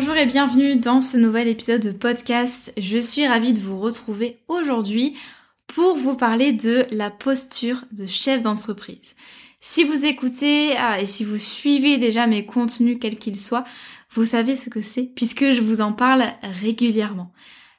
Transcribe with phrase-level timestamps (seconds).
[0.00, 2.72] Bonjour et bienvenue dans ce nouvel épisode de podcast.
[2.78, 5.14] Je suis ravie de vous retrouver aujourd'hui
[5.66, 9.14] pour vous parler de la posture de chef d'entreprise.
[9.60, 13.64] Si vous écoutez ah, et si vous suivez déjà mes contenus quels qu'ils soient,
[14.12, 17.34] vous savez ce que c'est puisque je vous en parle régulièrement.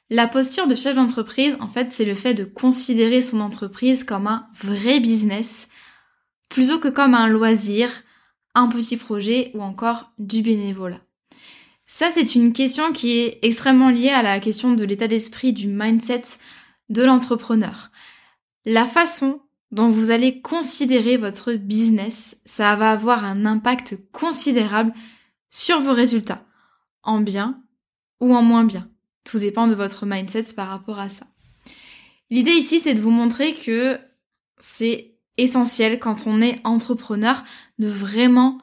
[0.08, 4.28] La posture de chef d'entreprise, en fait, c'est le fait de considérer son entreprise comme
[4.28, 5.68] un vrai business
[6.48, 7.90] plutôt que comme un loisir,
[8.54, 11.00] un petit projet ou encore du bénévolat.
[11.94, 15.68] Ça, c'est une question qui est extrêmement liée à la question de l'état d'esprit, du
[15.68, 16.22] mindset
[16.88, 17.90] de l'entrepreneur.
[18.64, 24.94] La façon dont vous allez considérer votre business, ça va avoir un impact considérable
[25.50, 26.46] sur vos résultats,
[27.02, 27.62] en bien
[28.20, 28.88] ou en moins bien.
[29.24, 31.26] Tout dépend de votre mindset par rapport à ça.
[32.30, 33.98] L'idée ici, c'est de vous montrer que
[34.58, 37.44] c'est essentiel quand on est entrepreneur
[37.78, 38.56] de vraiment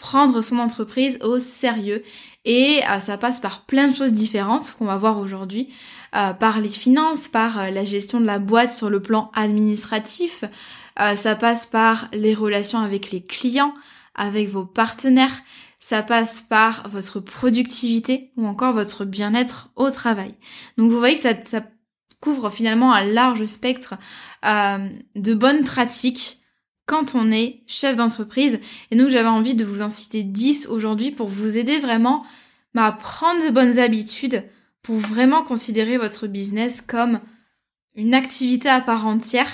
[0.00, 2.02] prendre son entreprise au sérieux.
[2.44, 5.68] Et euh, ça passe par plein de choses différentes qu'on va voir aujourd'hui,
[6.16, 10.44] euh, par les finances, par euh, la gestion de la boîte sur le plan administratif,
[11.16, 13.72] ça passe par les relations avec les clients,
[14.14, 15.32] avec vos partenaires,
[15.78, 20.34] ça passe par votre productivité ou encore votre bien-être au travail.
[20.76, 21.62] Donc vous voyez que ça, ça
[22.20, 23.94] couvre finalement un large spectre
[24.42, 26.39] de bonnes pratiques
[26.90, 28.58] quand on est chef d'entreprise.
[28.90, 32.24] Et donc j'avais envie de vous en citer 10 aujourd'hui pour vous aider vraiment
[32.74, 34.42] à prendre de bonnes habitudes
[34.82, 37.20] pour vraiment considérer votre business comme
[37.94, 39.52] une activité à part entière.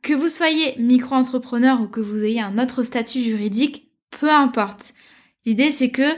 [0.00, 4.94] Que vous soyez micro-entrepreneur ou que vous ayez un autre statut juridique, peu importe.
[5.44, 6.08] L'idée c'est que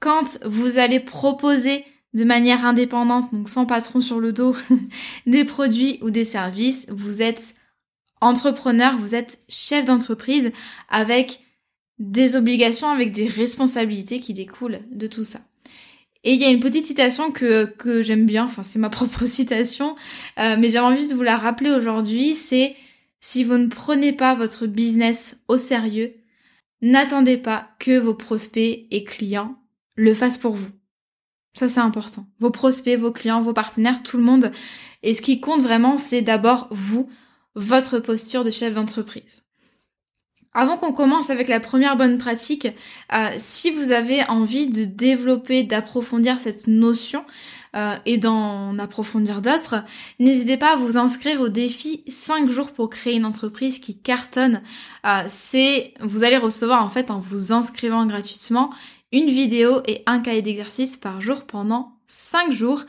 [0.00, 1.84] quand vous allez proposer
[2.14, 4.56] de manière indépendante, donc sans patron sur le dos,
[5.28, 7.54] des produits ou des services, vous êtes
[8.24, 10.50] entrepreneur, vous êtes chef d'entreprise
[10.88, 11.40] avec
[11.98, 15.40] des obligations, avec des responsabilités qui découlent de tout ça.
[16.24, 19.26] Et il y a une petite citation que, que j'aime bien, enfin c'est ma propre
[19.26, 19.94] citation,
[20.38, 22.74] euh, mais j'avais envie de vous la rappeler aujourd'hui, c'est
[23.20, 26.14] si vous ne prenez pas votre business au sérieux,
[26.82, 29.56] n'attendez pas que vos prospects et clients
[29.96, 30.72] le fassent pour vous.
[31.54, 32.26] Ça c'est important.
[32.40, 34.50] Vos prospects, vos clients, vos partenaires, tout le monde.
[35.02, 37.08] Et ce qui compte vraiment, c'est d'abord vous,
[37.54, 39.44] votre posture de chef d'entreprise.
[40.56, 42.68] Avant qu'on commence avec la première bonne pratique,
[43.12, 47.24] euh, si vous avez envie de développer, d'approfondir cette notion
[47.74, 49.82] euh, et d'en approfondir d'autres,
[50.20, 54.62] n'hésitez pas à vous inscrire au défi 5 jours pour créer une entreprise qui cartonne.
[55.04, 58.70] Euh, c'est, vous allez recevoir en fait en vous inscrivant gratuitement
[59.10, 62.84] une vidéo et un cahier d'exercice par jour pendant 5 jours.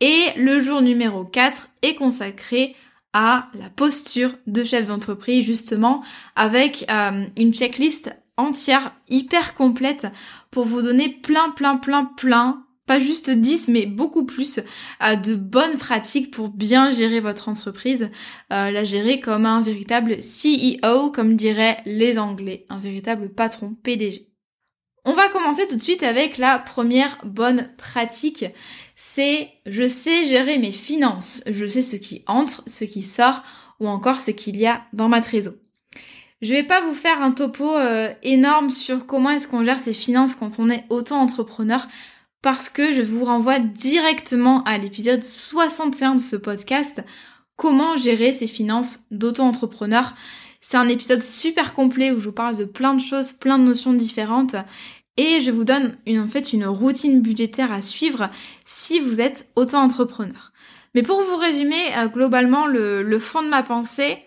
[0.00, 2.76] Et le jour numéro 4 est consacré
[3.20, 6.04] à la posture de chef d'entreprise justement
[6.36, 10.06] avec euh, une checklist entière hyper complète
[10.52, 14.60] pour vous donner plein plein plein plein pas juste 10 mais beaucoup plus
[15.02, 18.08] euh, de bonnes pratiques pour bien gérer votre entreprise,
[18.52, 24.27] euh, la gérer comme un véritable CEO comme diraient les Anglais, un véritable patron PDG.
[25.04, 28.44] On va commencer tout de suite avec la première bonne pratique,
[28.96, 33.42] c'est je sais gérer mes finances, je sais ce qui entre, ce qui sort
[33.80, 35.54] ou encore ce qu'il y a dans ma trésor.
[36.40, 39.92] Je vais pas vous faire un topo euh, énorme sur comment est-ce qu'on gère ses
[39.92, 41.86] finances quand on est auto-entrepreneur
[42.42, 47.02] parce que je vous renvoie directement à l'épisode 61 de ce podcast,
[47.56, 50.14] comment gérer ses finances d'auto-entrepreneur?
[50.60, 53.64] C'est un épisode super complet où je vous parle de plein de choses, plein de
[53.64, 54.56] notions différentes.
[55.16, 58.30] Et je vous donne en fait une routine budgétaire à suivre
[58.64, 60.52] si vous êtes auto-entrepreneur.
[60.94, 64.18] Mais pour vous résumer euh, globalement le, fond de ma pensée,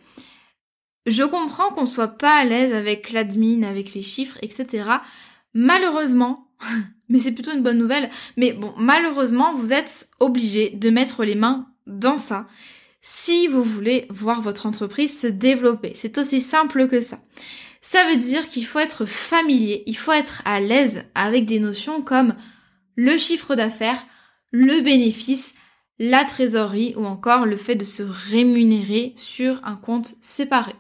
[1.05, 4.85] je comprends qu'on soit pas à l'aise avec l'admin, avec les chiffres, etc.
[5.53, 6.47] Malheureusement,
[7.09, 11.35] mais c'est plutôt une bonne nouvelle, mais bon, malheureusement, vous êtes obligé de mettre les
[11.35, 12.47] mains dans ça
[13.01, 15.91] si vous voulez voir votre entreprise se développer.
[15.95, 17.19] C'est aussi simple que ça.
[17.81, 22.01] Ça veut dire qu'il faut être familier, il faut être à l'aise avec des notions
[22.01, 22.35] comme
[22.95, 24.05] le chiffre d'affaires,
[24.51, 25.55] le bénéfice,
[25.97, 30.73] la trésorerie ou encore le fait de se rémunérer sur un compte séparé.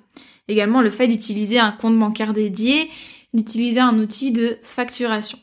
[0.47, 2.89] Également le fait d'utiliser un compte bancaire dédié,
[3.33, 5.39] d'utiliser un outil de facturation.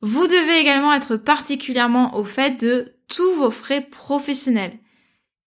[0.00, 4.78] Vous devez également être particulièrement au fait de tous vos frais professionnels.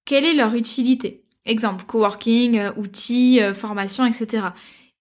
[0.05, 1.23] Quelle est leur utilité?
[1.45, 4.47] Exemple, coworking, euh, outils, euh, formation, etc.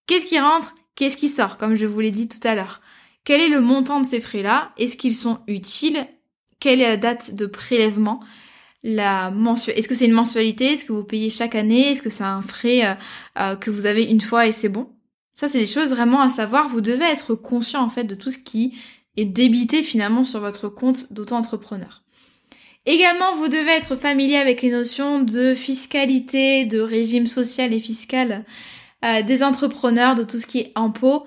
[0.06, 0.74] Qu'est-ce qui rentre?
[0.94, 2.80] Qu'est-ce qui sort, comme je vous l'ai dit tout à l'heure.
[3.24, 4.72] Quel est le montant de ces frais-là?
[4.76, 6.06] Est-ce qu'ils sont utiles?
[6.60, 8.20] Quelle est la date de prélèvement?
[8.82, 9.32] La
[9.68, 10.74] Est-ce que c'est une mensualité?
[10.74, 11.90] Est-ce que vous payez chaque année?
[11.90, 12.94] Est-ce que c'est un frais euh,
[13.40, 14.90] euh, que vous avez une fois et c'est bon?
[15.34, 16.68] Ça, c'est des choses vraiment à savoir.
[16.68, 18.78] Vous devez être conscient en fait de tout ce qui
[19.16, 22.03] est débité finalement sur votre compte d'auto-entrepreneur.
[22.86, 28.44] Également, vous devez être familier avec les notions de fiscalité, de régime social et fiscal
[29.04, 31.26] euh, des entrepreneurs, de tout ce qui est impôts.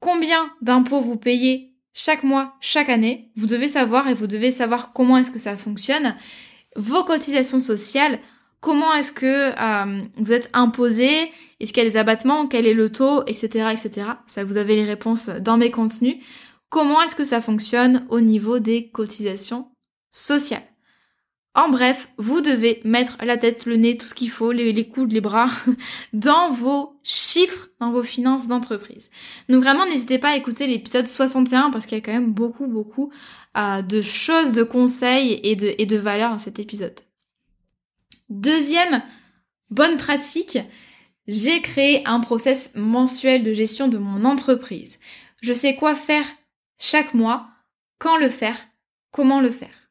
[0.00, 3.30] Combien d'impôts vous payez chaque mois, chaque année?
[3.36, 6.16] Vous devez savoir et vous devez savoir comment est-ce que ça fonctionne
[6.76, 8.18] vos cotisations sociales,
[8.60, 12.74] comment est-ce que euh, vous êtes imposé, est-ce qu'il y a des abattements, quel est
[12.74, 14.06] le taux, etc., etc.
[14.26, 16.16] Ça, vous avez les réponses dans mes contenus.
[16.68, 19.68] Comment est-ce que ça fonctionne au niveau des cotisations
[20.12, 20.69] sociales?
[21.54, 25.10] En bref, vous devez mettre la tête, le nez, tout ce qu'il faut, les, coudes,
[25.10, 25.50] les bras,
[26.12, 29.10] dans vos chiffres, dans vos finances d'entreprise.
[29.48, 32.68] Donc vraiment, n'hésitez pas à écouter l'épisode 61 parce qu'il y a quand même beaucoup,
[32.68, 33.12] beaucoup
[33.56, 37.00] euh, de choses, de conseils et de, et de valeurs dans cet épisode.
[38.28, 39.02] Deuxième
[39.70, 40.58] bonne pratique,
[41.26, 45.00] j'ai créé un process mensuel de gestion de mon entreprise.
[45.42, 46.26] Je sais quoi faire
[46.78, 47.48] chaque mois,
[47.98, 48.56] quand le faire,
[49.10, 49.89] comment le faire.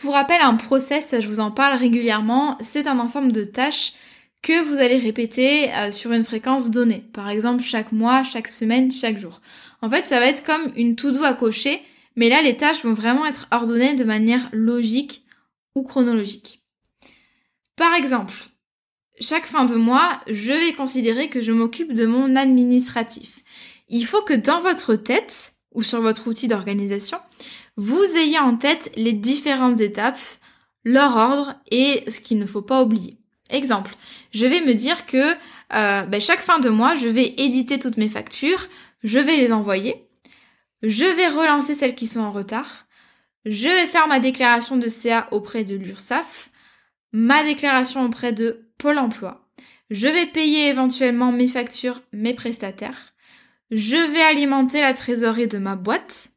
[0.00, 3.94] Pour rappel, un process, je vous en parle régulièrement, c'est un ensemble de tâches
[4.42, 7.04] que vous allez répéter euh, sur une fréquence donnée.
[7.12, 9.40] Par exemple, chaque mois, chaque semaine, chaque jour.
[9.82, 11.82] En fait, ça va être comme une to-do à cocher,
[12.14, 15.24] mais là, les tâches vont vraiment être ordonnées de manière logique
[15.74, 16.62] ou chronologique.
[17.74, 18.50] Par exemple,
[19.20, 23.40] chaque fin de mois, je vais considérer que je m'occupe de mon administratif.
[23.88, 27.18] Il faut que dans votre tête, ou sur votre outil d'organisation,
[27.78, 30.18] vous ayez en tête les différentes étapes,
[30.84, 33.18] leur ordre et ce qu'il ne faut pas oublier.
[33.50, 33.94] Exemple,
[34.32, 35.32] je vais me dire que
[35.74, 38.66] euh, ben, chaque fin de mois, je vais éditer toutes mes factures,
[39.04, 40.08] je vais les envoyer,
[40.82, 42.86] je vais relancer celles qui sont en retard,
[43.44, 46.50] je vais faire ma déclaration de CA auprès de l'URSSAF,
[47.12, 49.48] ma déclaration auprès de Pôle Emploi,
[49.90, 53.14] je vais payer éventuellement mes factures, mes prestataires,
[53.70, 56.30] je vais alimenter la trésorerie de ma boîte,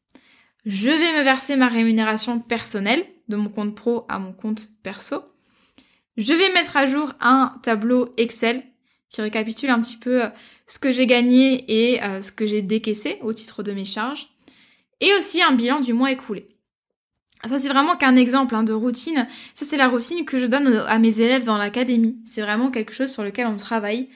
[0.65, 5.23] je vais me verser ma rémunération personnelle de mon compte pro à mon compte perso.
[6.17, 8.63] Je vais mettre à jour un tableau Excel
[9.09, 10.29] qui récapitule un petit peu euh,
[10.67, 14.29] ce que j'ai gagné et euh, ce que j'ai décaissé au titre de mes charges.
[14.99, 16.47] Et aussi un bilan du mois écoulé.
[17.49, 19.27] Ça c'est vraiment qu'un exemple hein, de routine.
[19.55, 22.17] Ça c'est la routine que je donne à mes élèves dans l'académie.
[22.23, 24.09] C'est vraiment quelque chose sur lequel on travaille.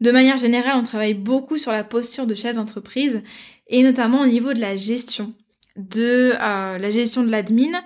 [0.00, 3.22] De manière générale, on travaille beaucoup sur la posture de chef d'entreprise
[3.66, 5.34] et notamment au niveau de la gestion
[5.76, 7.82] de euh, la gestion de l'admin,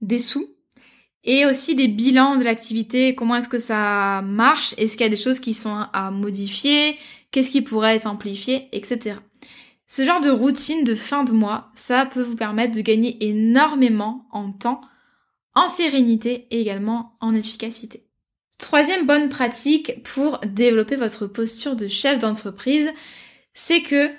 [0.00, 0.46] des sous,
[1.24, 5.10] et aussi des bilans de l'activité, comment est-ce que ça marche, est-ce qu'il y a
[5.10, 6.96] des choses qui sont à modifier,
[7.30, 9.16] qu'est-ce qui pourrait être amplifié, etc.
[9.86, 14.26] Ce genre de routine de fin de mois, ça peut vous permettre de gagner énormément
[14.32, 14.80] en temps,
[15.54, 18.06] en sérénité et également en efficacité.
[18.58, 22.90] Troisième bonne pratique pour développer votre posture de chef d'entreprise,
[23.52, 24.10] c'est que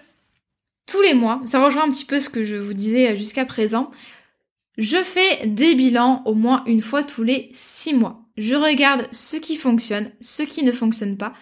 [0.86, 3.92] tous les mois, ça rejoint un petit peu ce que je vous disais jusqu'à présent,
[4.78, 8.26] je fais des bilans au moins une fois tous les six mois.
[8.38, 11.34] Je regarde ce qui fonctionne, ce qui ne fonctionne pas,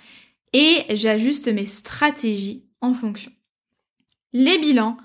[0.54, 3.32] et j'ajuste mes stratégies en fonction.
[4.34, 4.98] Les bilans,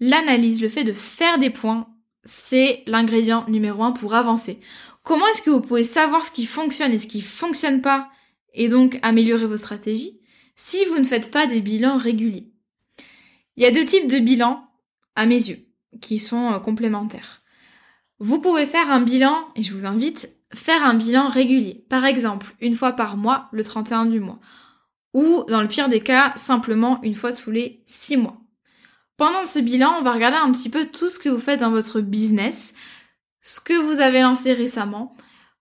[0.00, 1.88] l'analyse, le fait de faire des points,
[2.24, 4.58] c'est l'ingrédient numéro un pour avancer.
[5.02, 8.10] Comment est-ce que vous pouvez savoir ce qui fonctionne et ce qui fonctionne pas,
[8.54, 10.20] et donc améliorer vos stratégies,
[10.56, 12.49] si vous ne faites pas des bilans réguliers?
[13.60, 14.64] Il y a deux types de bilans,
[15.16, 15.66] à mes yeux,
[16.00, 17.42] qui sont euh, complémentaires.
[18.18, 21.84] Vous pouvez faire un bilan, et je vous invite, faire un bilan régulier.
[21.90, 24.40] Par exemple, une fois par mois, le 31 du mois.
[25.12, 28.40] ou dans le pire des cas, simplement une fois tous les six mois.
[29.18, 31.70] Pendant ce bilan, on va regarder un petit peu tout ce que vous faites dans
[31.70, 32.72] votre business,
[33.42, 35.14] ce que vous avez lancé récemment,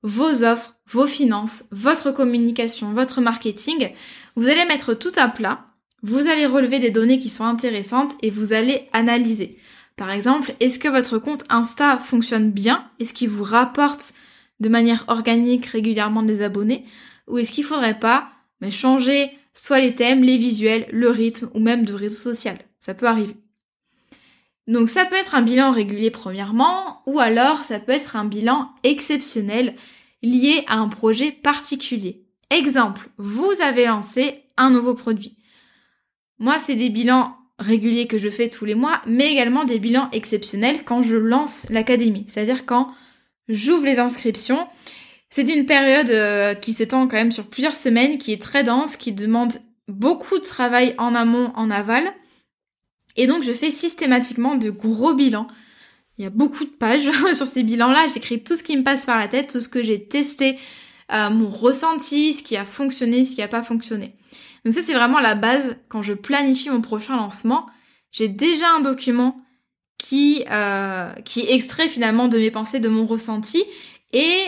[0.03, 3.91] vos offres, vos finances, votre communication, votre marketing.
[4.37, 5.65] Vous allez mettre tout à plat,
[6.03, 9.57] vous allez relever des données qui sont intéressantes et vous allez analyser.
[9.95, 12.89] Par exemple, est-ce que votre compte Insta fonctionne bien?
[12.99, 14.13] Est-ce qu'il vous rapporte
[14.59, 16.85] de manière organique régulièrement des abonnés?
[17.27, 18.29] Ou est-ce qu'il faudrait pas
[18.61, 22.57] mais changer soit les thèmes, les visuels, le rythme ou même de réseau social?
[22.79, 23.35] Ça peut arriver.
[24.67, 28.69] Donc ça peut être un bilan régulier premièrement, ou alors ça peut être un bilan
[28.83, 29.75] exceptionnel
[30.21, 32.23] lié à un projet particulier.
[32.51, 35.38] Exemple, vous avez lancé un nouveau produit.
[36.39, 40.09] Moi, c'est des bilans réguliers que je fais tous les mois, mais également des bilans
[40.11, 42.87] exceptionnels quand je lance l'académie, c'est-à-dire quand
[43.49, 44.67] j'ouvre les inscriptions.
[45.29, 48.95] C'est une période euh, qui s'étend quand même sur plusieurs semaines, qui est très dense,
[48.95, 49.53] qui demande
[49.87, 52.03] beaucoup de travail en amont, en aval.
[53.15, 55.47] Et donc je fais systématiquement de gros bilans.
[56.17, 58.07] Il y a beaucoup de pages sur ces bilans-là.
[58.13, 60.57] J'écris tout ce qui me passe par la tête, tout ce que j'ai testé,
[61.11, 64.15] euh, mon ressenti, ce qui a fonctionné, ce qui n'a pas fonctionné.
[64.65, 67.67] Donc ça c'est vraiment la base quand je planifie mon prochain lancement.
[68.11, 69.37] J'ai déjà un document
[69.97, 73.63] qui, euh, qui extrait finalement de mes pensées, de mon ressenti.
[74.11, 74.41] Et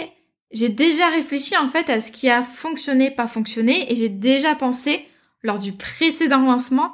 [0.52, 3.92] j'ai déjà réfléchi en fait à ce qui a fonctionné, pas fonctionné.
[3.92, 5.06] Et j'ai déjà pensé
[5.44, 6.94] lors du précédent lancement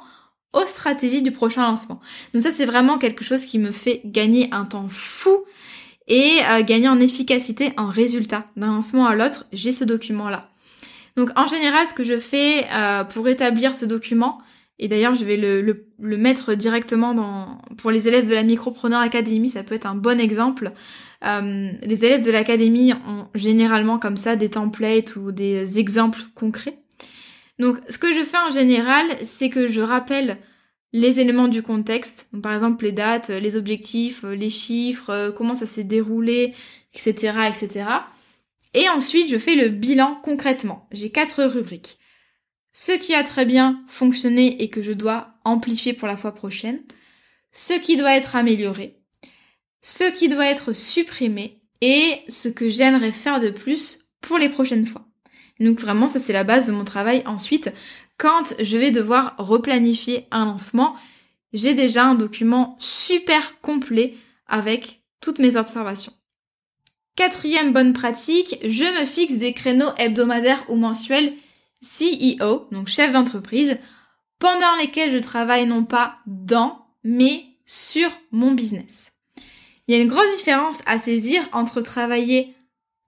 [0.52, 2.00] aux stratégies du prochain lancement.
[2.34, 5.44] Donc ça c'est vraiment quelque chose qui me fait gagner un temps fou
[6.06, 8.46] et euh, gagner en efficacité, en résultat.
[8.56, 10.47] D'un lancement à l'autre, j'ai ce document-là.
[11.18, 14.38] Donc en général, ce que je fais euh, pour établir ce document,
[14.78, 19.48] et d'ailleurs je vais le, mettre directement dans pour les élèves de la Micropreneur Academy,
[19.48, 20.70] ça peut être un bon exemple.
[21.24, 26.78] Euh, les élèves de l'académie ont généralement comme ça des templates ou des exemples concrets.
[27.58, 30.38] Donc ce que je fais en général, c'est que je rappelle
[30.92, 35.82] les éléments du contexte, par exemple les dates, les objectifs, les chiffres, comment ça s'est
[35.82, 36.54] déroulé,
[36.94, 37.86] etc., etc.
[38.74, 40.88] Et ensuite, je fais le bilan concrètement.
[40.92, 41.98] J'ai quatre rubriques.
[42.72, 46.82] Ce qui a très bien fonctionné et que je dois amplifier pour la fois prochaine.
[47.50, 49.00] Ce qui doit être amélioré.
[49.80, 51.60] Ce qui doit être supprimé.
[51.80, 55.06] Et ce que j'aimerais faire de plus pour les prochaines fois.
[55.60, 57.22] Donc vraiment, ça c'est la base de mon travail.
[57.26, 57.72] Ensuite,
[58.16, 60.96] quand je vais devoir replanifier un lancement,
[61.52, 64.14] j'ai déjà un document super complet
[64.46, 66.12] avec toutes mes observations.
[67.18, 71.32] Quatrième bonne pratique, je me fixe des créneaux hebdomadaires ou mensuels
[71.82, 73.76] CEO, donc chef d'entreprise,
[74.38, 79.10] pendant lesquels je travaille non pas dans, mais sur mon business.
[79.88, 82.54] Il y a une grosse différence à saisir entre travailler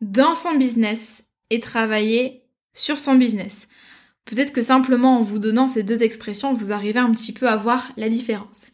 [0.00, 2.43] dans son business et travailler
[2.75, 3.69] sur son business.
[4.25, 7.55] Peut-être que simplement en vous donnant ces deux expressions, vous arrivez un petit peu à
[7.55, 8.73] voir la différence.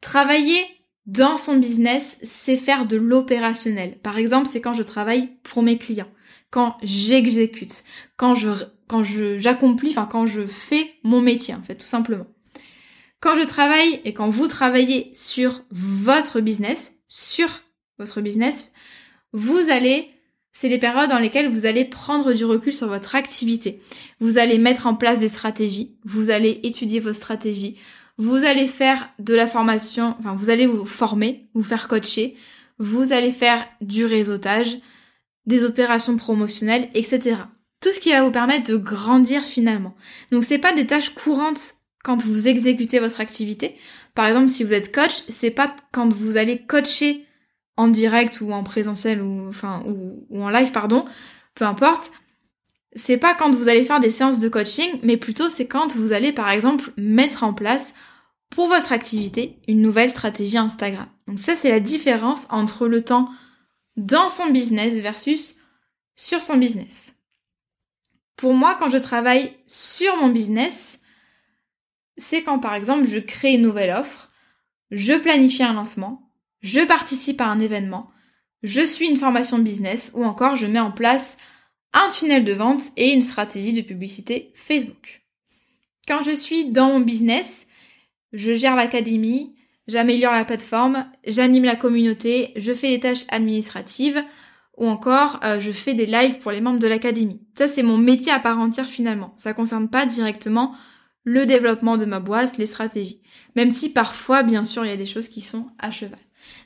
[0.00, 0.64] Travailler
[1.10, 3.98] dans son business, c'est faire de l'opérationnel.
[3.98, 6.10] Par exemple, c'est quand je travaille pour mes clients,
[6.50, 7.82] quand j'exécute,
[8.16, 8.50] quand je
[8.86, 12.26] quand je j'accomplis, enfin quand je fais mon métier en fait, tout simplement.
[13.18, 17.48] Quand je travaille et quand vous travaillez sur votre business, sur
[17.98, 18.70] votre business,
[19.32, 20.10] vous allez
[20.52, 23.80] c'est les périodes dans lesquelles vous allez prendre du recul sur votre activité.
[24.20, 27.78] Vous allez mettre en place des stratégies, vous allez étudier vos stratégies,
[28.20, 32.36] vous allez faire de la formation, enfin vous allez vous former, vous faire coacher,
[32.78, 34.76] vous allez faire du réseautage,
[35.46, 37.36] des opérations promotionnelles, etc.
[37.80, 39.94] Tout ce qui va vous permettre de grandir finalement.
[40.32, 43.76] Donc c'est pas des tâches courantes quand vous exécutez votre activité.
[44.14, 47.24] Par exemple, si vous êtes coach, c'est pas quand vous allez coacher
[47.78, 49.50] en direct ou en présentiel ou
[50.34, 51.06] en live pardon,
[51.54, 52.10] peu importe.
[52.96, 56.12] C'est pas quand vous allez faire des séances de coaching, mais plutôt c'est quand vous
[56.12, 57.94] allez par exemple mettre en place
[58.50, 61.06] pour votre activité une nouvelle stratégie Instagram.
[61.26, 63.28] Donc ça, c'est la différence entre le temps
[63.96, 65.54] dans son business versus
[66.16, 67.14] sur son business.
[68.36, 71.00] Pour moi, quand je travaille sur mon business,
[72.16, 74.28] c'est quand par exemple je crée une nouvelle offre,
[74.90, 76.30] je planifie un lancement,
[76.60, 78.10] je participe à un événement,
[78.62, 81.36] je suis une formation business ou encore je mets en place
[81.92, 85.22] un tunnel de vente et une stratégie de publicité Facebook.
[86.06, 87.66] Quand je suis dans mon business,
[88.32, 89.54] je gère l'académie,
[89.86, 94.22] j'améliore la plateforme, j'anime la communauté, je fais des tâches administratives
[94.76, 97.42] ou encore euh, je fais des lives pour les membres de l'académie.
[97.54, 99.32] Ça c'est mon métier à part entière finalement.
[99.36, 100.74] Ça concerne pas directement
[101.24, 103.20] le développement de ma boîte, les stratégies.
[103.56, 106.18] Même si parfois bien sûr il y a des choses qui sont à cheval.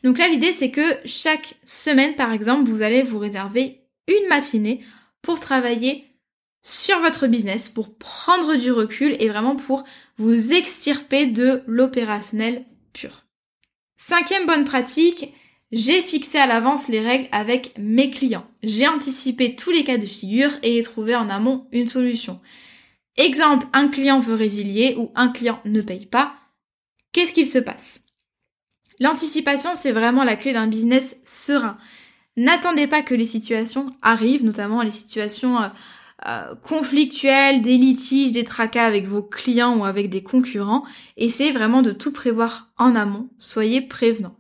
[0.04, 4.85] Donc là l'idée c'est que chaque semaine par exemple vous allez vous réserver une matinée
[5.23, 6.13] pour travailler
[6.64, 9.85] sur votre business pour prendre du recul et vraiment pour
[10.16, 13.25] vous extirper de l'opérationnel pur.
[13.99, 15.35] Cinquième bonne pratique,
[15.73, 18.47] j'ai fixé à l'avance les règles avec mes clients.
[18.62, 22.40] J'ai anticipé tous les cas de figure et trouvé en amont une solution.
[23.16, 26.35] Exemple, un client veut résilier ou un client ne paye pas.
[27.12, 28.00] Qu'est-ce qu'il se passe?
[29.00, 31.76] L'anticipation, c'est vraiment la clé d'un business serein.
[32.37, 35.59] N'attendez pas que les situations arrivent, notamment les situations
[36.26, 40.84] euh, conflictuelles, des litiges, des tracas avec vos clients ou avec des concurrents.
[41.16, 43.28] Essayez vraiment de tout prévoir en amont.
[43.38, 44.36] Soyez prévenant.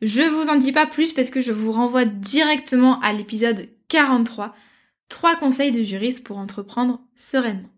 [0.00, 4.54] Je vous en dis pas plus parce que je vous renvoie directement à l'épisode 43.
[5.10, 7.68] Trois conseils de juriste pour entreprendre sereinement.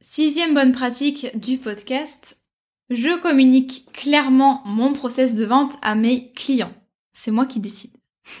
[0.00, 2.38] Sixième bonne pratique du podcast,
[2.88, 6.72] je communique clairement mon process de vente à mes clients.
[7.12, 7.92] C'est moi qui décide.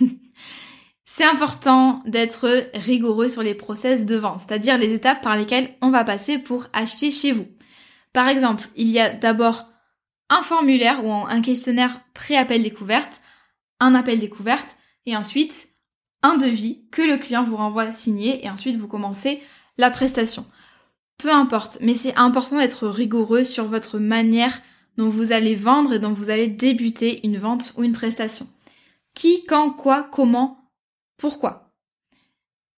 [1.12, 5.90] C'est important d'être rigoureux sur les process de vente, c'est-à-dire les étapes par lesquelles on
[5.90, 7.48] va passer pour acheter chez vous.
[8.12, 9.66] Par exemple, il y a d'abord
[10.28, 13.22] un formulaire ou un questionnaire pré-appel découverte,
[13.80, 15.70] un appel découverte, et ensuite
[16.22, 19.42] un devis que le client vous renvoie signé, et ensuite vous commencez
[19.78, 20.46] la prestation.
[21.18, 24.62] Peu importe, mais c'est important d'être rigoureux sur votre manière
[24.96, 28.48] dont vous allez vendre et dont vous allez débuter une vente ou une prestation.
[29.12, 30.59] Qui, quand, quoi, comment,
[31.20, 31.70] pourquoi?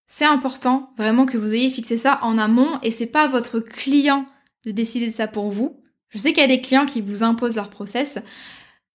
[0.09, 4.27] C'est important vraiment que vous ayez fixé ça en amont et c'est pas votre client
[4.65, 5.81] de décider de ça pour vous.
[6.11, 8.19] Je sais qu'il y a des clients qui vous imposent leur process.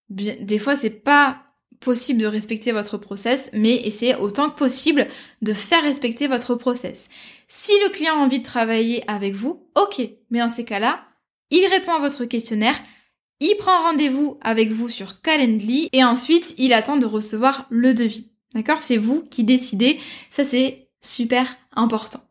[0.09, 1.41] Des fois, c'est pas
[1.79, 5.07] possible de respecter votre process, mais essayez autant que possible
[5.41, 7.09] de faire respecter votre process.
[7.47, 11.05] Si le client a envie de travailler avec vous, ok, mais dans ces cas-là,
[11.51, 12.77] il répond à votre questionnaire,
[13.39, 18.29] il prend rendez-vous avec vous sur Calendly et ensuite il attend de recevoir le devis.
[18.53, 18.81] D'accord?
[18.81, 19.99] C'est vous qui décidez,
[20.29, 22.21] ça c'est super important.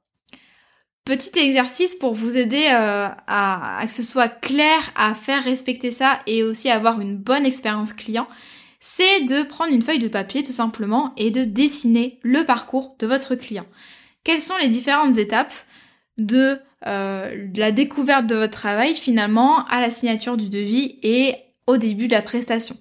[1.05, 6.21] Petit exercice pour vous aider euh, à, que ce soit clair, à faire respecter ça
[6.27, 8.27] et aussi avoir une bonne expérience client
[8.81, 13.07] c'est de prendre une feuille de papier tout simplement et de dessiner le parcours de
[13.09, 13.67] votre client.
[14.23, 15.55] Quelles sont les différentes étapes
[16.19, 21.35] de, euh, la découverte de votre travail finalement à la signature du devis et
[21.67, 22.77] au début de la prestation?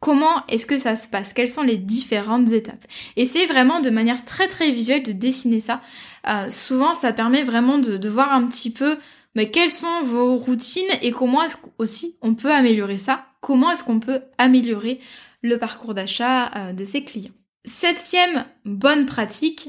[0.00, 1.32] Comment est-ce que ça se passe?
[1.32, 2.84] Quelles sont les différentes étapes?
[3.16, 5.80] Essayez vraiment de manière très très visuelle de dessiner ça.
[6.28, 8.96] Euh, souvent, ça permet vraiment de, de voir un petit peu
[9.38, 13.26] mais quelles sont vos routines et comment est-ce aussi on peut améliorer ça?
[13.40, 15.00] Comment est-ce qu'on peut améliorer
[15.42, 17.30] le parcours d'achat euh, de ses clients?
[17.64, 19.68] Septième bonne pratique,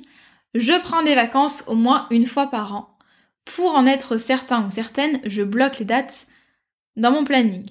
[0.56, 2.98] je prends des vacances au moins une fois par an.
[3.46, 6.26] Pour en être certain ou certaine, je bloque les dates
[6.96, 7.66] dans mon planning.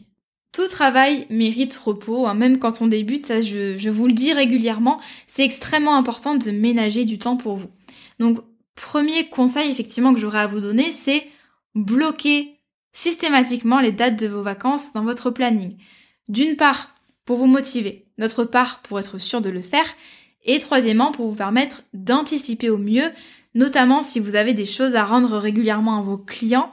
[0.53, 4.33] Tout travail mérite repos, hein, même quand on débute, ça je, je vous le dis
[4.33, 7.69] régulièrement, c'est extrêmement important de ménager du temps pour vous.
[8.19, 8.39] Donc,
[8.75, 11.27] premier conseil effectivement que j'aurais à vous donner, c'est
[11.75, 12.59] bloquer
[12.93, 15.77] systématiquement les dates de vos vacances dans votre planning.
[16.29, 19.87] D'une part, pour vous motiver, d'autre part, pour être sûr de le faire,
[20.45, 23.11] et troisièmement, pour vous permettre d'anticiper au mieux,
[23.55, 26.71] notamment si vous avez des choses à rendre régulièrement à vos clients.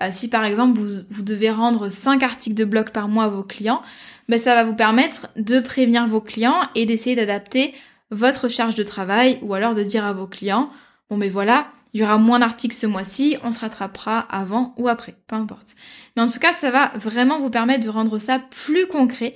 [0.00, 3.42] Euh, si par exemple vous, devez rendre 5 articles de blog par mois à vos
[3.42, 3.82] clients,
[4.28, 7.74] ben, ça va vous permettre de prévenir vos clients et d'essayer d'adapter
[8.10, 10.70] votre charge de travail ou alors de dire à vos clients,
[11.10, 14.88] bon ben voilà, il y aura moins d'articles ce mois-ci, on se rattrapera avant ou
[14.88, 15.74] après, peu importe.
[16.16, 19.34] Mais en tout cas, ça va vraiment vous permettre de rendre ça plus concret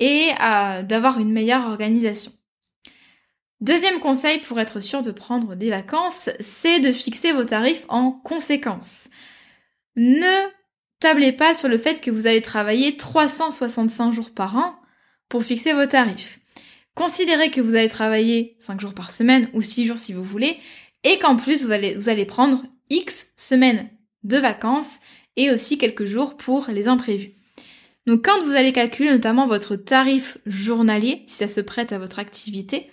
[0.00, 2.32] et euh, d'avoir une meilleure organisation.
[3.60, 8.10] Deuxième conseil pour être sûr de prendre des vacances, c'est de fixer vos tarifs en
[8.10, 9.08] conséquence.
[9.96, 10.48] Ne
[11.00, 14.76] tablez pas sur le fait que vous allez travailler 365 jours par an
[15.28, 16.40] pour fixer vos tarifs.
[16.94, 20.58] Considérez que vous allez travailler 5 jours par semaine ou 6 jours si vous voulez
[21.02, 23.90] et qu'en plus vous allez, vous allez prendre X semaines
[24.22, 25.00] de vacances
[25.36, 27.34] et aussi quelques jours pour les imprévus.
[28.06, 32.18] Donc quand vous allez calculer notamment votre tarif journalier, si ça se prête à votre
[32.18, 32.90] activité,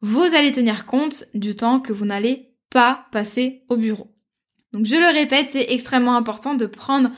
[0.00, 4.11] vous allez tenir compte du temps que vous n'allez pas passer au bureau.
[4.72, 7.10] Donc je le répète, c'est extrêmement important de prendre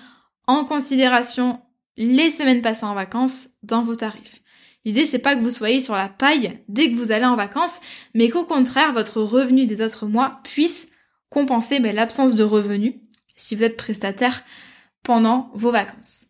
[0.46, 1.60] en considération
[1.96, 4.42] les semaines passées en vacances dans vos tarifs.
[4.84, 7.80] L'idée, c'est pas que vous soyez sur la paille dès que vous allez en vacances,
[8.12, 10.90] mais qu'au contraire, votre revenu des autres mois puisse
[11.30, 12.94] compenser ben, l'absence de revenus
[13.36, 14.44] si vous êtes prestataire
[15.02, 16.26] pendant vos vacances.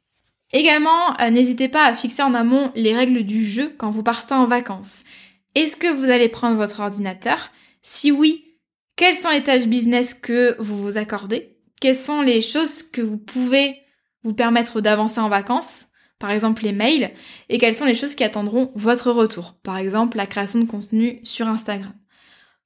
[0.52, 4.34] Également, euh, n'hésitez pas à fixer en amont les règles du jeu quand vous partez
[4.34, 5.02] en vacances.
[5.56, 7.50] Est-ce que vous allez prendre votre ordinateur?
[7.82, 8.43] Si oui,
[8.96, 11.56] quelles sont les tâches business que vous vous accordez?
[11.80, 13.76] Quelles sont les choses que vous pouvez
[14.22, 15.86] vous permettre d'avancer en vacances?
[16.18, 17.10] Par exemple les mails,
[17.48, 21.20] et quelles sont les choses qui attendront votre retour, par exemple la création de contenu
[21.24, 21.92] sur Instagram.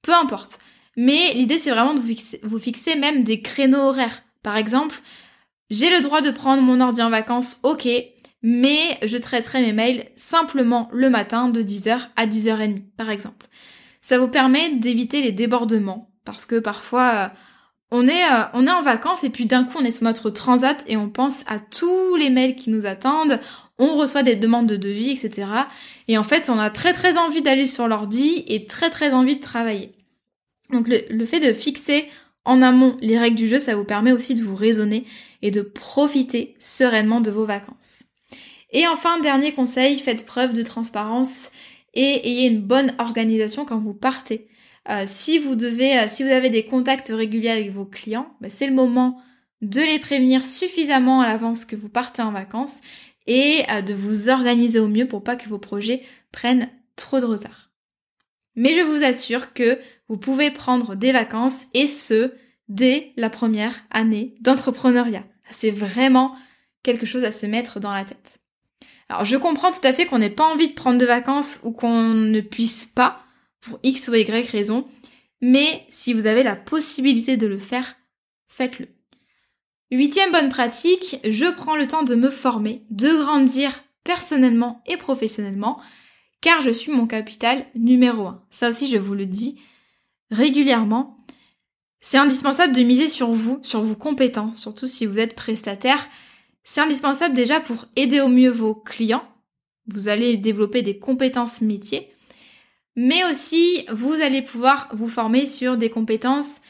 [0.03, 0.59] Peu importe.
[0.97, 2.01] Mais l'idée, c'est vraiment de
[2.43, 4.23] vous fixer, même des créneaux horaires.
[4.43, 5.01] Par exemple,
[5.71, 7.89] j'ai le droit de prendre mon ordi en vacances, ok,
[8.43, 13.47] mais je traiterai mes mails simplement le matin de 10h à 10h30, par exemple.
[14.01, 17.29] Ça vous permet d'éviter les débordements, parce que parfois, euh,
[17.91, 20.29] on est, euh, on est en vacances et puis d'un coup, on est sur notre
[20.29, 23.41] transat et on pense à tous les mails qui nous attendent,
[23.79, 25.49] on reçoit des demandes de devis, etc.
[26.07, 29.37] Et en fait, on a très très envie d'aller sur l'ordi et très très envie
[29.37, 29.95] de travailler.
[30.71, 32.07] Donc le, fait de fixer
[32.45, 35.07] en amont les règles du jeu, ça vous permet aussi de vous raisonner
[35.41, 38.03] et de profiter sereinement de vos vacances.
[38.73, 41.49] Et enfin, dernier conseil, faites preuve de transparence
[41.95, 44.47] et ayez une bonne organisation quand vous partez.
[44.89, 48.49] Euh, si vous devez, euh, si vous avez des contacts réguliers avec vos clients, bah,
[48.51, 49.21] c'est le moment
[49.61, 52.81] de les prévenir suffisamment à l'avance que vous partez en vacances
[53.27, 57.27] et euh, de vous organiser au mieux pour pas que vos projets prennent trop de
[57.27, 57.71] retard.
[58.57, 62.33] Mais je vous assure que vous pouvez prendre des vacances et ce,
[62.69, 65.25] dès la première année d'entrepreneuriat.
[65.51, 66.35] C'est vraiment
[66.83, 68.41] quelque chose à se mettre dans la tête.
[69.09, 71.73] Alors je comprends tout à fait qu'on n'ait pas envie de prendre de vacances ou
[71.73, 73.23] qu'on ne puisse pas,
[73.61, 74.87] pour X ou Y raison,
[75.41, 77.97] mais si vous avez la possibilité de le faire,
[78.49, 78.89] faites-le.
[79.91, 85.81] Huitième bonne pratique, je prends le temps de me former, de grandir personnellement et professionnellement,
[86.41, 88.45] car je suis mon capital numéro un.
[88.51, 89.61] Ça aussi, je vous le dis
[90.31, 91.17] régulièrement.
[92.01, 96.07] C'est indispensable de miser sur vous, sur vos compétences, surtout si vous êtes prestataire.
[96.65, 99.25] C'est indispensable déjà pour aider au mieux vos clients.
[99.87, 102.13] Vous allez développer des compétences métiers,
[103.01, 106.61] mais aussi vous allez pouvoir vous former sur des compétences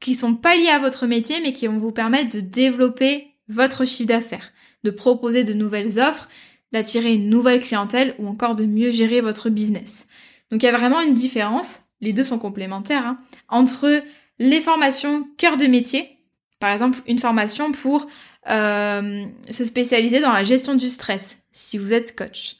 [0.00, 3.84] qui sont pas liées à votre métier, mais qui vont vous permettre de développer votre
[3.84, 4.50] chiffre d'affaires,
[4.82, 6.28] de proposer de nouvelles offres,
[6.72, 10.08] d'attirer une nouvelle clientèle ou encore de mieux gérer votre business.
[10.50, 14.02] Donc il y a vraiment une différence, les deux sont complémentaires, hein, entre
[14.40, 16.18] les formations cœur de métier,
[16.58, 18.08] par exemple une formation pour
[18.50, 22.56] euh, se spécialiser dans la gestion du stress, si vous êtes coach,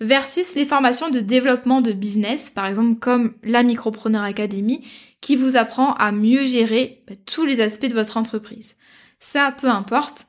[0.00, 4.86] versus les formations de développement de business, par exemple comme la Micropreneur Academy,
[5.20, 8.76] qui vous apprend à mieux gérer bah, tous les aspects de votre entreprise.
[9.20, 10.26] Ça, peu importe,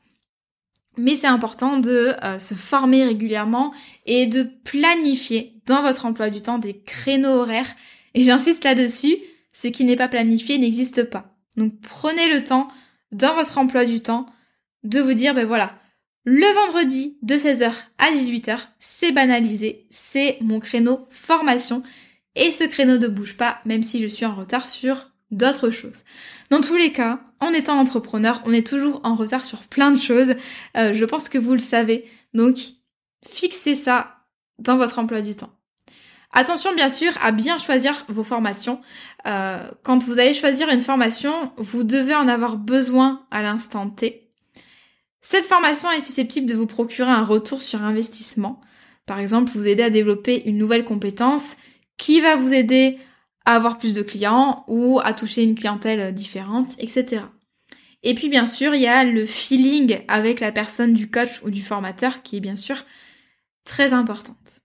[0.97, 3.73] mais c'est important de euh, se former régulièrement
[4.05, 7.73] et de planifier dans votre emploi du temps des créneaux horaires.
[8.13, 9.17] Et j'insiste là-dessus,
[9.51, 11.35] ce qui n'est pas planifié n'existe pas.
[11.57, 12.67] Donc prenez le temps
[13.11, 14.27] dans votre emploi du temps
[14.83, 15.73] de vous dire, ben voilà,
[16.25, 21.83] le vendredi de 16h à 18h, c'est banalisé, c'est mon créneau formation
[22.35, 26.03] et ce créneau ne bouge pas, même si je suis en retard sur d'autres choses.
[26.49, 29.97] Dans tous les cas, en étant entrepreneur, on est toujours en retard sur plein de
[29.97, 30.35] choses.
[30.77, 32.09] Euh, je pense que vous le savez.
[32.33, 32.57] Donc,
[33.27, 34.17] fixez ça
[34.59, 35.51] dans votre emploi du temps.
[36.31, 38.81] Attention bien sûr à bien choisir vos formations.
[39.27, 44.22] Euh, quand vous allez choisir une formation, vous devez en avoir besoin à l'instant T.
[45.25, 48.59] Cette formation est susceptible de vous procurer un retour sur investissement.
[49.05, 51.55] Par exemple, vous aider à développer une nouvelle compétence
[51.97, 52.97] qui va vous aider
[53.45, 57.23] à avoir plus de clients ou à toucher une clientèle différente, etc.
[58.03, 61.49] Et puis bien sûr, il y a le feeling avec la personne du coach ou
[61.49, 62.83] du formateur qui est bien sûr
[63.63, 64.59] très importante.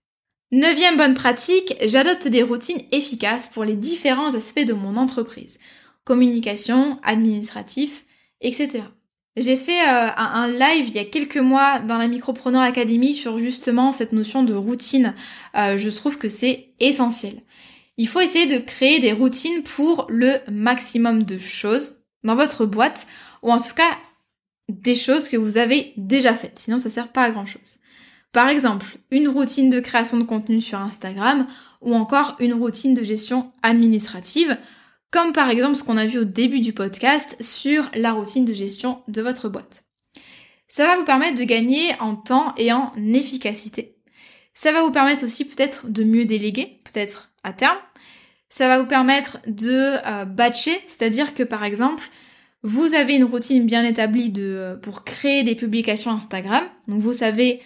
[0.51, 5.57] Neuvième bonne pratique, j'adopte des routines efficaces pour les différents aspects de mon entreprise.
[6.03, 8.05] Communication, administratif,
[8.41, 8.83] etc.
[9.39, 13.39] J'ai fait euh, un, live il y a quelques mois dans la Micropreneur Academy sur
[13.39, 15.13] justement cette notion de routine.
[15.55, 17.41] Euh, je trouve que c'est essentiel.
[17.95, 23.07] Il faut essayer de créer des routines pour le maximum de choses dans votre boîte,
[23.41, 23.89] ou en tout cas
[24.67, 27.77] des choses que vous avez déjà faites, sinon ça sert pas à grand chose.
[28.33, 31.47] Par exemple, une routine de création de contenu sur Instagram,
[31.81, 34.57] ou encore une routine de gestion administrative,
[35.11, 38.53] comme par exemple ce qu'on a vu au début du podcast sur la routine de
[38.53, 39.83] gestion de votre boîte.
[40.67, 43.97] Ça va vous permettre de gagner en temps et en efficacité.
[44.53, 47.77] Ça va vous permettre aussi peut-être de mieux déléguer, peut-être à terme.
[48.49, 52.03] Ça va vous permettre de euh, batcher, c'est-à-dire que par exemple,
[52.61, 56.63] vous avez une routine bien établie de, euh, pour créer des publications Instagram.
[56.87, 57.61] Donc vous savez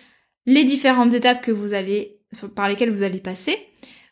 [0.46, 2.20] les différentes étapes que vous allez,
[2.56, 3.58] par lesquelles vous allez passer.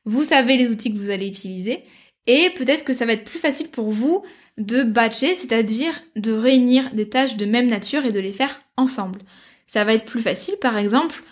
[0.06, 1.84] Vous savez les outils que vous allez utiliser.
[2.28, 4.24] Et peut-être que ça va être plus facile pour vous
[4.58, 9.20] de batcher, c'est-à-dire de réunir des tâches de même nature et de les faire ensemble.
[9.66, 11.24] Ça va être plus facile, par exemple,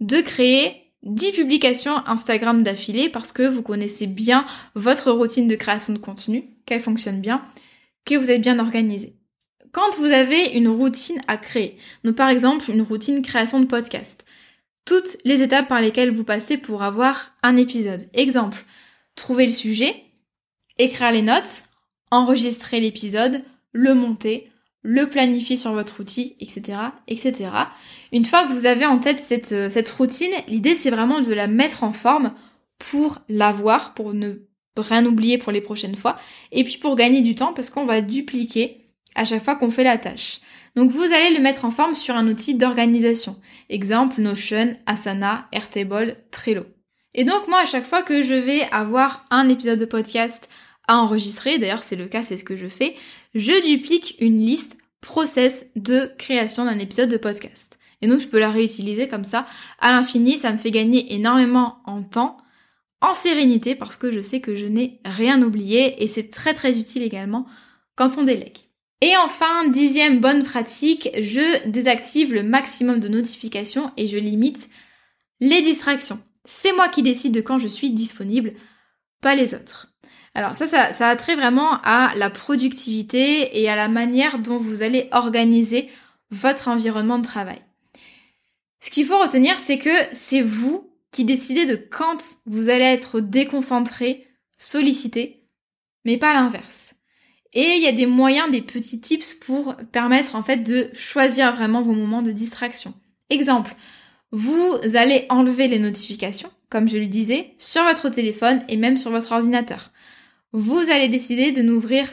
[0.00, 5.92] de créer 10 publications Instagram d'affilée parce que vous connaissez bien votre routine de création
[5.92, 7.42] de contenu, qu'elle fonctionne bien,
[8.04, 9.14] que vous êtes bien organisé.
[9.72, 14.24] Quand vous avez une routine à créer, donc par exemple une routine création de podcast,
[14.84, 18.08] toutes les étapes par lesquelles vous passez pour avoir un épisode.
[18.14, 18.64] Exemple,
[19.16, 19.94] trouver le sujet,
[20.78, 21.64] écrire les notes,
[22.10, 24.50] enregistrer l'épisode, le monter,
[24.82, 27.50] le planifier sur votre outil, etc., etc.
[28.12, 31.32] Une fois que vous avez en tête cette, euh, cette routine, l'idée c'est vraiment de
[31.32, 32.32] la mettre en forme
[32.78, 34.34] pour l'avoir, pour ne
[34.76, 36.16] rien oublier pour les prochaines fois,
[36.52, 38.84] et puis pour gagner du temps parce qu'on va dupliquer
[39.14, 40.40] à chaque fois qu'on fait la tâche.
[40.76, 43.36] Donc vous allez le mettre en forme sur un outil d'organisation.
[43.70, 46.66] Exemple Notion, Asana, Airtable, Trello.
[47.14, 50.48] Et donc moi à chaque fois que je vais avoir un épisode de podcast
[50.88, 52.96] à enregistrer, d'ailleurs c'est le cas, c'est ce que je fais,
[53.34, 57.78] je duplique une liste process de création d'un épisode de podcast.
[58.02, 59.46] Et donc je peux la réutiliser comme ça
[59.78, 62.36] à l'infini, ça me fait gagner énormément en temps,
[63.00, 66.78] en sérénité parce que je sais que je n'ai rien oublié et c'est très très
[66.78, 67.46] utile également
[67.94, 68.58] quand on délègue.
[69.02, 74.70] Et enfin, dixième bonne pratique, je désactive le maximum de notifications et je limite
[75.40, 76.18] les distractions.
[76.44, 78.54] C'est moi qui décide de quand je suis disponible,
[79.20, 79.88] pas les autres.
[80.36, 84.58] Alors ça, ça, ça a trait vraiment à la productivité et à la manière dont
[84.58, 85.88] vous allez organiser
[86.30, 87.58] votre environnement de travail.
[88.80, 93.20] Ce qu'il faut retenir, c'est que c'est vous qui décidez de quand vous allez être
[93.20, 94.26] déconcentré,
[94.58, 95.48] sollicité,
[96.04, 96.92] mais pas l'inverse.
[97.54, 101.56] Et il y a des moyens, des petits tips pour permettre en fait de choisir
[101.56, 102.92] vraiment vos moments de distraction.
[103.30, 103.74] Exemple,
[104.32, 109.10] vous allez enlever les notifications, comme je le disais, sur votre téléphone et même sur
[109.10, 109.92] votre ordinateur.
[110.58, 112.10] Vous allez décider de n'ouvrir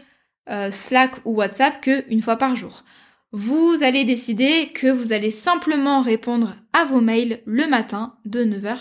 [0.49, 2.83] euh, Slack ou WhatsApp qu'une fois par jour.
[3.31, 8.79] Vous allez décider que vous allez simplement répondre à vos mails le matin de 9h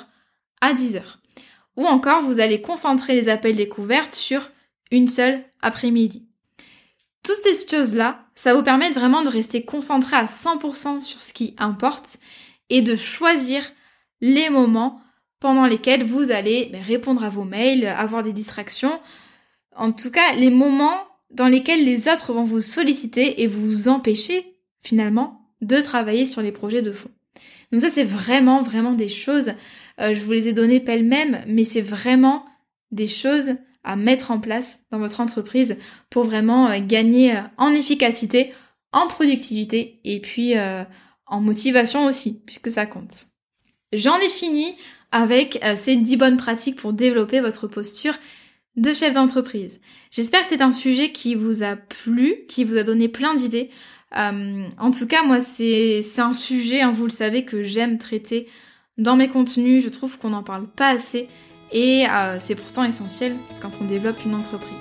[0.63, 1.03] à 10h.
[1.77, 4.51] Ou encore, vous allez concentrer les appels découvertes sur
[4.91, 6.27] une seule après-midi.
[7.23, 11.55] Toutes ces choses-là, ça vous permet vraiment de rester concentré à 100% sur ce qui
[11.57, 12.19] importe
[12.69, 13.63] et de choisir
[14.21, 15.01] les moments
[15.39, 18.99] pendant lesquels vous allez ben, répondre à vos mails, avoir des distractions.
[19.77, 24.55] En tout cas, les moments dans lesquels les autres vont vous solliciter et vous empêcher
[24.83, 27.11] finalement de travailler sur les projets de fond.
[27.71, 29.53] Donc ça, c'est vraiment, vraiment des choses,
[30.01, 32.45] euh, je vous les ai données pêle-même, mais c'est vraiment
[32.91, 33.55] des choses
[33.85, 35.79] à mettre en place dans votre entreprise
[36.11, 38.53] pour vraiment euh, gagner euh, en efficacité,
[38.93, 40.53] en productivité et puis
[41.27, 43.25] en motivation aussi, puisque ça compte.
[43.95, 44.67] J'en ai fini
[45.13, 48.13] avec ces 10 bonnes pratiques pour développer votre posture
[48.77, 49.81] de chef d'entreprise.
[50.11, 53.71] J'espère que c'est un sujet qui vous a plu, qui vous a donné plein d'idées.
[54.15, 58.47] en tout cas, moi, c'est un sujet, hein, vous le savez, que j'aime traiter
[58.99, 59.83] dans mes contenus.
[59.85, 61.29] Je trouve qu'on n'en parle pas assez
[61.73, 64.77] et euh, c'est pourtant essentiel quand on développe une entreprise.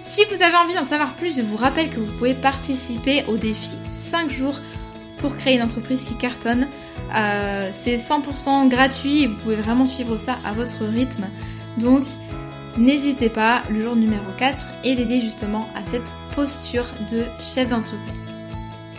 [0.00, 3.36] Si vous avez envie d'en savoir plus, je vous rappelle que vous pouvez participer au
[3.36, 4.60] défi 5 jours
[5.18, 6.68] pour créer une entreprise qui cartonne.
[7.14, 11.26] Euh, c'est 100% gratuit et vous pouvez vraiment suivre ça à votre rythme.
[11.78, 12.04] Donc
[12.78, 18.26] n'hésitez pas, le jour numéro 4 est dédié justement à cette posture de chef d'entreprise.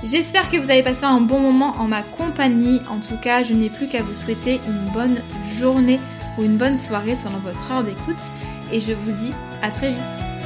[0.03, 2.81] J'espère que vous avez passé un bon moment en ma compagnie.
[2.89, 5.21] En tout cas, je n'ai plus qu'à vous souhaiter une bonne
[5.59, 5.99] journée
[6.37, 8.15] ou une bonne soirée selon votre heure d'écoute
[8.71, 10.36] et je vous dis à très vite.